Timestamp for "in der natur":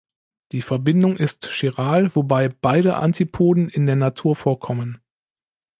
3.69-4.35